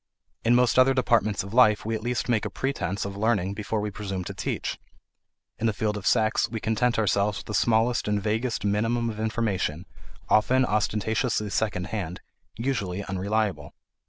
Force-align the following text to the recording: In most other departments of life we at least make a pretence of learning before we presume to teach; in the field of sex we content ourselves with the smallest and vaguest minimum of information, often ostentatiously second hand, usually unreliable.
In 0.43 0.55
most 0.55 0.79
other 0.79 0.95
departments 0.95 1.43
of 1.43 1.53
life 1.53 1.85
we 1.85 1.93
at 1.93 2.01
least 2.01 2.27
make 2.27 2.43
a 2.43 2.49
pretence 2.49 3.05
of 3.05 3.15
learning 3.15 3.53
before 3.53 3.79
we 3.79 3.91
presume 3.91 4.23
to 4.23 4.33
teach; 4.33 4.79
in 5.59 5.67
the 5.67 5.73
field 5.73 5.95
of 5.95 6.07
sex 6.07 6.49
we 6.49 6.59
content 6.59 6.97
ourselves 6.97 7.37
with 7.37 7.45
the 7.45 7.53
smallest 7.53 8.07
and 8.07 8.19
vaguest 8.19 8.65
minimum 8.65 9.11
of 9.11 9.19
information, 9.19 9.85
often 10.27 10.65
ostentatiously 10.65 11.51
second 11.51 11.85
hand, 11.93 12.19
usually 12.57 13.03
unreliable. 13.03 13.75